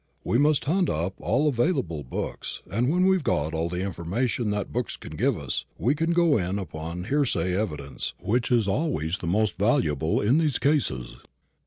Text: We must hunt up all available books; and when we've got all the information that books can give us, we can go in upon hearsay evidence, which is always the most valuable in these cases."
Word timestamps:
We 0.23 0.39
must 0.39 0.65
hunt 0.65 0.89
up 0.89 1.13
all 1.19 1.47
available 1.47 2.01
books; 2.03 2.63
and 2.67 2.89
when 2.89 3.05
we've 3.05 3.23
got 3.23 3.53
all 3.53 3.69
the 3.69 3.83
information 3.83 4.49
that 4.49 4.73
books 4.73 4.97
can 4.97 5.15
give 5.15 5.37
us, 5.37 5.63
we 5.77 5.93
can 5.93 6.11
go 6.11 6.39
in 6.39 6.57
upon 6.57 7.03
hearsay 7.03 7.53
evidence, 7.55 8.15
which 8.19 8.51
is 8.51 8.67
always 8.67 9.19
the 9.19 9.27
most 9.27 9.59
valuable 9.59 10.19
in 10.19 10.39
these 10.39 10.57
cases." 10.57 11.17